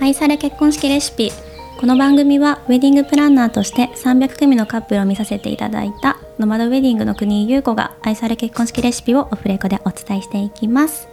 [0.00, 1.30] 愛され結婚式レシピ。
[1.78, 11.08] この番組はウェディングプランナーとして300組のカップルを見させていただいたノマドウェディングの国井優子が愛され結婚式レシピをオフレコでお伝えしていきます、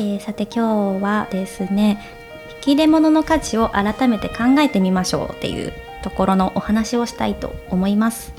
[0.00, 2.00] えーさて今日はですね
[2.56, 8.32] 引き出物の価値を改めて考えてみましょうっていうところのお話をしたいと思います、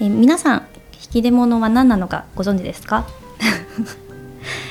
[0.00, 0.66] えー皆さん
[1.02, 3.06] 引き出物は何なのかご存知ですか？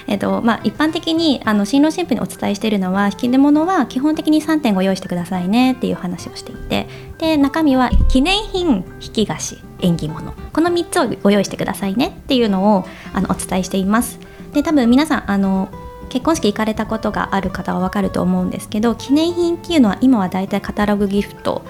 [0.07, 10.33] えっとまあ、一般的にあの新郎新婦にお伝えしているのは引き出物は基本的に3点ご用意してくださいねっていう話をしていてで中身は記念品引き菓子縁起物。
[10.53, 14.20] この3つをご用意してくださいねっていうのをあのお伝えしています。
[14.53, 15.70] で多分皆さんあの
[16.09, 21.63] 結婚式行かれたことがある方はわかると思うんですけど記念品っていうのは今はだいたいカタログギフト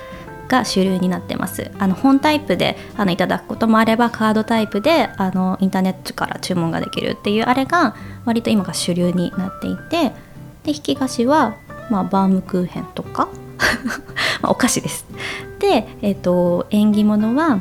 [0.47, 1.71] が主流になってます。
[1.79, 10.11] あの本タイプであのいただくこともあればカードタイプであのインターネットから注文ができるっていうあれが割と今が主流になっていて
[10.63, 11.55] で引き菓子は、
[11.89, 13.29] まあ、バームクーヘンとか
[14.41, 15.05] まお菓子です。
[15.59, 17.59] で、えっと縁起物は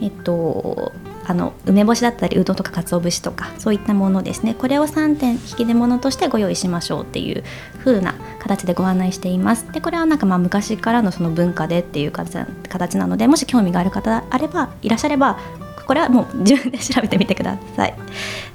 [0.00, 0.92] えっと
[1.28, 4.54] あの梅干しだったりうどんとか鰹節とかそういったものですね。
[4.54, 7.42] これを3点引き出物としてご用意しましょうっていう
[7.78, 9.70] 風な形でご案内しています。
[9.72, 15.38] でこれはなんかまあ昔からのその文化でっていう形なのでもし興味がある方あればいらっしゃれば
[15.86, 17.94] これはもう自分で調べてみてください。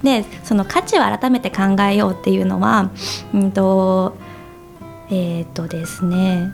[0.01, 2.89] でその価値を改めて考えようっていうのは
[3.33, 4.15] うんと
[5.09, 6.53] えっ、とですね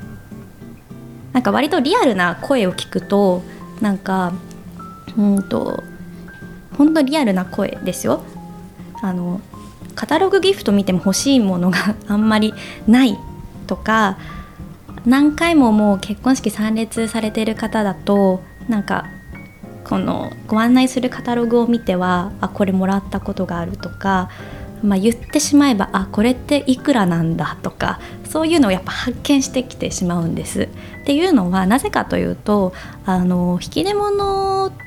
[1.34, 3.44] なんか割とリアルな声を聞くと
[3.82, 4.34] なんか
[5.16, 5.84] うんと
[6.78, 8.24] 本当リアルな声ですよ
[9.02, 9.42] あの
[9.96, 12.54] カタログギフト見ても欲しいものが あんまり
[12.88, 13.18] ない
[13.66, 14.18] とか
[15.06, 19.06] 何回ももう結婚式参列されてる方だとなんか
[19.84, 24.30] このご案内するカタログを見てはあこれもらったことがあるとか、
[24.84, 30.64] まあ、言ってしまえばあこれっていくらなんだとかそういうのをやっぱ発見してきてしまうんです。
[30.64, 30.68] っ
[31.06, 32.74] ていうのはなぜかというと
[33.06, 34.87] あの引き出物って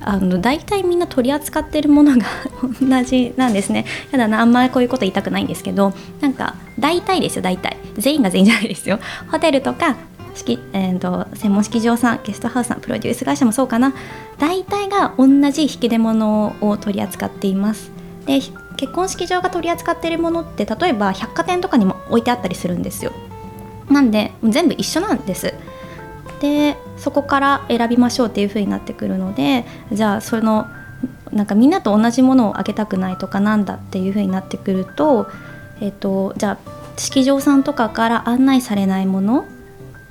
[0.00, 2.26] あの大体みんな取り扱ってるものが
[2.80, 3.84] 同じなんですね。
[4.12, 8.98] やだなあんまりこういうこと言いたくないんですけどなんか大体ですよ大体全員が全員じゃないですよ。
[9.30, 9.96] ホテルとか
[10.34, 13.92] 式、えー、と専門式場さんゲストハウスさんプロデュース会社もそうかな
[14.38, 17.90] 大体が同じ引き出物を取り扱っています。
[18.26, 18.40] で
[18.76, 23.12] 結婚式場が取り扱っているものって例えば百貨店とかにも置いてあったりするんですよ。
[23.90, 25.54] なんで全部一緒なんです。
[26.40, 30.66] でそこから選びましょうっていう風になってくるのでじゃあその
[31.32, 35.28] なんかみんなと同じものをあげたくないとかなんだっていう風になってくると,、
[35.80, 39.46] えっとじゃあ式場さんとかから案内されないもの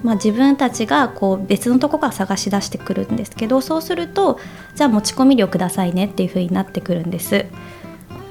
[0.03, 4.39] まあ、自分たちがこう別のとこから探し出してくるんですけどそうすると
[4.75, 7.45] じゃあ持ち込み料くださいねっていう風になってくるんです。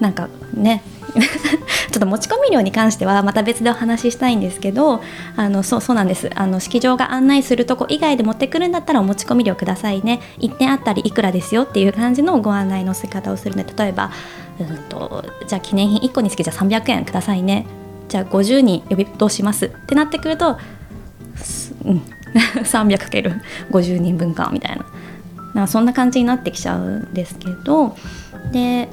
[0.00, 0.82] なんかね
[1.16, 1.20] ちょ
[1.96, 5.02] っと持ち込み料に関してはまた別でお話ししたいんですけど
[5.36, 6.30] あのそうそうなんです。
[6.34, 10.20] あの式場が案内するとこ以外で持ってくるんだったらお持ち込み料くださいね。
[10.40, 14.10] 1点あったりいくらですよっていう感じのご案内のせ方をするので例えば
[14.60, 17.66] うんとじゃあ記念品1個につきじゃあ300円くださいね。
[18.08, 19.66] じゃあ50人呼びどうします。
[19.66, 20.58] ってなってくると
[21.84, 22.02] うん。
[22.36, 24.84] 300×50 人分かみたいな。
[25.54, 27.96] なんかそんな感じになってきちゃうんですけど。
[28.52, 28.88] で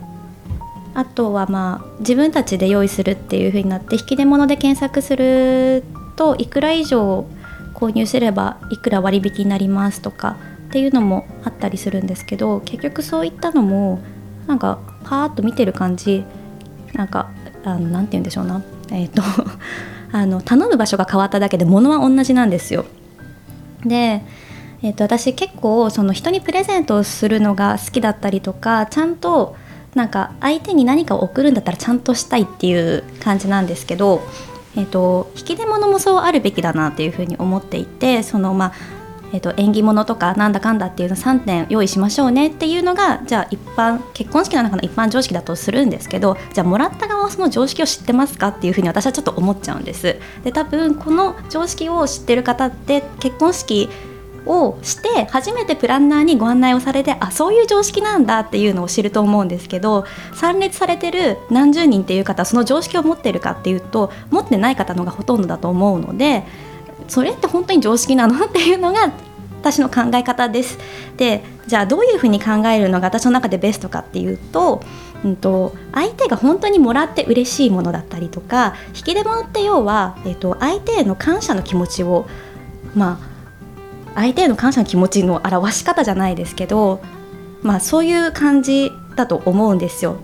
[0.93, 5.83] あとはまあ自分たちで用意するっていう風になって引き出物で検索する
[6.15, 7.25] といくら以上
[7.73, 10.37] 購入すればいくら割引になりますとか
[10.67, 13.99] っていうのもあったりするんですけど結局そういったのも
[14.47, 16.23] なんかパーッと見てる感じ
[16.93, 17.29] なんか
[17.63, 19.23] あのなんて言うんでしょうなえっ、と
[20.11, 22.85] あの頼む場所が変わっただけで物は同じなんですよ。
[23.83, 24.23] で
[24.85, 29.55] えー、と私結構その人にプレゼントをするのが好きだったりとかちゃんと
[29.95, 34.21] なんか相手に何かを送るんだったらちゃんとしたいっていう感じなんですけど、
[34.75, 38.73] えー、と引き出物もそうあるべきだなっていうふうに思っていてそのまあ
[39.33, 50.17] えー、と縁起物とかなんだかんだっていうの3点用意しましょうねっていうのがじゃあ一般結婚式の中の一般常識だとするんですけどじゃあもらった側はその常識を知ってますかっていうふうに私はちょっと思っちゃうんです。
[50.43, 53.89] で多分この常識を知ってる方って結婚式
[54.45, 66.43] をして初めてプランナーにご案内をされてあそういう常識なんだっていうのを知ると思うんですけど参列されてる何十人っていう方その常識を持ってるかっていうと持ってない方のがほとんどだと思うので
[67.07, 68.45] それって本当に常識なの？
[68.45, 69.11] っていうのが
[69.61, 70.77] 私の考え方です。
[71.15, 74.81] でじゃあどういうふうに考えるのが私の中でベストかっていうと,、
[75.23, 82.25] うん、と相手が本当にもらって嬉しいものだったりとか引き出物って要は、えっと、相手への感謝の気持ちを
[82.93, 83.32] まあ
[84.15, 87.01] 相手への感謝の気持ちの表し方じゃないですけど、
[87.61, 90.17] まあ、そういう感じだと思うんですよ。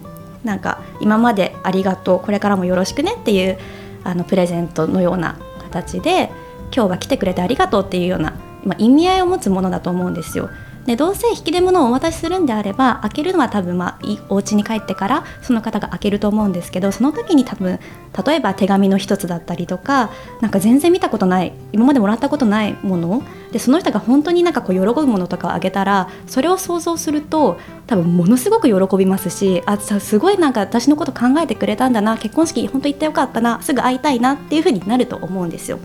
[0.44, 3.58] なんか今までありがとうこれからもよろしくねっていう
[4.04, 6.32] あのプレゼントのような形で
[6.74, 8.34] 今日は来てくれてありがとうっていうような、
[8.64, 10.50] まあ、意味合いを持つものだと思うんですよ。
[10.86, 14.00] でどうせ引き出物をお渡しするんであれば開けるのは多分まあ
[14.30, 17.80] お家に帰ってからその方が開けると思うんですけどその時に多分
[18.26, 20.10] 例えば手紙の一つだったりとか
[20.42, 35.80] なんか全然見たことない今までもらったことないものでその人が本当になんかこう喜ぶものとかをあげたらそれを想像すると多分ものすごく喜びますしあすごいなんか私のこと考えてくれたんだな結婚式本当行ってよかったなすぐ会いたいなっていう風になると思うんですよ。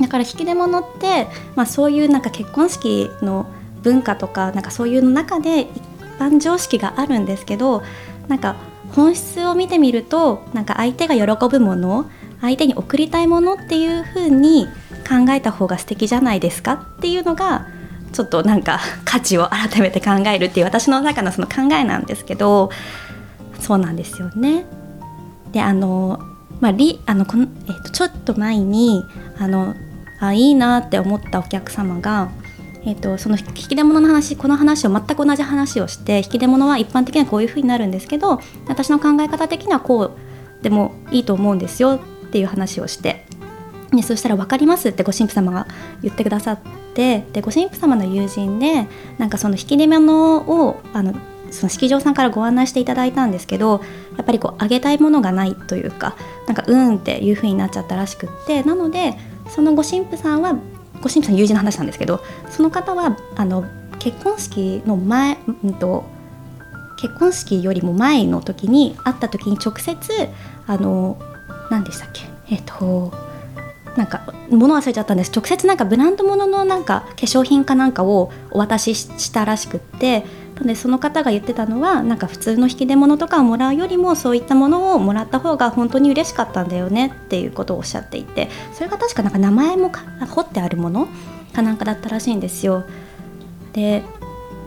[0.00, 3.46] だから引き出物って、まあ、そういうなんか結婚式の
[3.86, 5.68] 文化とかなんかそういうの中で一
[6.18, 7.84] 般常識があるんですけど
[8.26, 8.56] なんか
[8.90, 12.10] 本質を見てみるとなんか相手が喜ぶもの
[12.40, 14.66] 相手に贈りたいものっていう風に
[15.08, 17.68] 考えた方が素敵じゃないですかっていうのが
[18.12, 22.70] ちょっとなんか価値を改めて考えるっていう私の中のその考えなんですけど
[23.60, 24.66] そうなんですよね。
[25.52, 26.18] であの
[26.60, 29.04] まあ、りあのこのえー、とちょっと前に
[29.38, 29.74] あの
[30.18, 32.30] あいいなって思ったお客様が
[32.86, 43.26] えーと、その引き出物の話この話を全く同じ話をして引き出物は一般的にはこういうふうになるんですけど私の考え方的にはこうでもいいと思うんですよっていう話をして、
[43.92, 45.66] ね、そしたら「分かります」ってご神父様が
[46.00, 46.58] 言ってくださっ
[46.94, 48.86] てでご神父様の友人で
[49.18, 51.14] なんかその引き出物をあの
[51.50, 53.80] その式場さんからご案内していただいたんですけど
[54.16, 56.16] やっぱりこうあげたいものがないというか
[56.46, 59.14] なんかうんっていう風になっちゃったらしくってなので
[59.48, 60.56] そのご神父さんは
[61.06, 62.20] ご神父さん友人の話なんですけど
[62.50, 63.64] その方はあの
[64.00, 66.04] 結婚式の前、うんと、
[67.00, 69.96] 結婚式よりも前の時に会った時に直接
[70.66, 71.16] あの
[71.70, 72.22] 何でしたっけ？
[72.50, 73.12] えっ、と
[73.96, 75.30] なんか物忘れちゃったんです。
[75.34, 80.24] 直接なんかブランド物のなんか化粧品かなんかをお渡ししたらしくって
[80.64, 91.08] でその方が言ってたのはなんか普通の引き出物とかをもらうよりもそういったものをもらった方が本当に嬉しかったんだよねっていうことをおっしゃっていてそれが確かなんか名前も彫ってあるもの
[91.52, 92.84] かなんかだったらしいんですよ。
[93.72, 94.02] で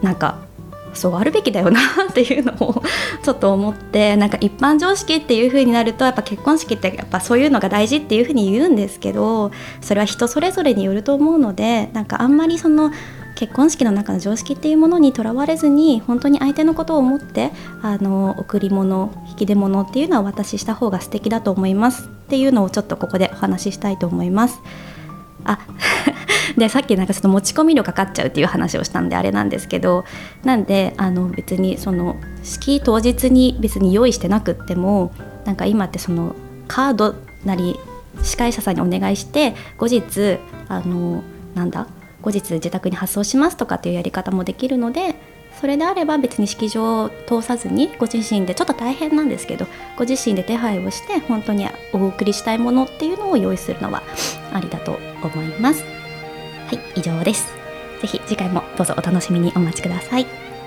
[0.01, 0.50] なんか
[0.94, 2.83] そうあるべきだよなっていうのを
[3.24, 9.51] ちょっと思ってなんか一般常識っていう風になるとやっぱ結婚式ってやっぱそういうのが大事っていう風に言うんですけど
[9.81, 12.91] それは人それぞれによると思うのでなんかあんまりその
[13.39, 17.51] 結婚式の中の常識っていうものにとらわれずに本当に相手のことを思って
[17.81, 24.62] あの贈り物引き出物っていうのはお渡しした方が素敵だと思いますっていうのをちょっとここでお話ししたいと思います。
[25.45, 25.57] あ
[26.57, 30.03] でさっきなんかちょっと持ち込み料かかっちゃうっていう話をしたんであれなんですけど
[30.44, 35.13] なんであの別にその式当日に別に用意してなくっても
[35.45, 36.36] なんか今ってその
[36.68, 37.15] カード
[37.45, 37.80] なり
[38.21, 41.24] 司会者さんにお願いして後日あの
[41.56, 41.88] なんだ
[42.21, 45.16] 後日自宅に発送しますとかっていうやり方もできるので
[45.60, 49.68] それであれば別に式場を通さずにご自身でちょっと大変なんですけど
[49.98, 54.01] ご自身で手配をして本当にお送りしたいものっていうのを用意するのは
[54.54, 55.83] ありだと思います。
[55.83, 57.48] はい以上です。
[58.01, 60.59] 是非次回もどうぞお楽しみにお待ちください。